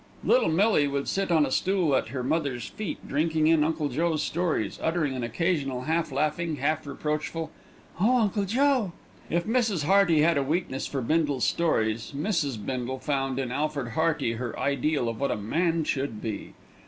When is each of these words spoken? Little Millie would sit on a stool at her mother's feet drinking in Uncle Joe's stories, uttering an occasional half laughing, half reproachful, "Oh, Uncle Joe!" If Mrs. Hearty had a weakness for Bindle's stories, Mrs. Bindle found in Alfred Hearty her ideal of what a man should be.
Little 0.23 0.49
Millie 0.49 0.87
would 0.87 1.07
sit 1.07 1.31
on 1.31 1.45
a 1.45 1.51
stool 1.51 1.95
at 1.95 2.07
her 2.07 2.23
mother's 2.23 2.65
feet 2.65 3.07
drinking 3.07 3.45
in 3.45 3.63
Uncle 3.63 3.87
Joe's 3.87 4.23
stories, 4.23 4.79
uttering 4.81 5.13
an 5.15 5.23
occasional 5.23 5.81
half 5.81 6.11
laughing, 6.11 6.55
half 6.55 6.87
reproachful, 6.87 7.51
"Oh, 7.99 8.17
Uncle 8.21 8.45
Joe!" 8.45 8.93
If 9.29 9.43
Mrs. 9.45 9.83
Hearty 9.83 10.21
had 10.21 10.39
a 10.39 10.43
weakness 10.43 10.87
for 10.87 11.03
Bindle's 11.03 11.45
stories, 11.45 12.13
Mrs. 12.15 12.57
Bindle 12.65 12.97
found 12.97 13.37
in 13.37 13.51
Alfred 13.51 13.89
Hearty 13.89 14.31
her 14.37 14.59
ideal 14.59 15.07
of 15.07 15.19
what 15.19 15.29
a 15.29 15.37
man 15.37 15.83
should 15.83 16.19
be. 16.19 16.53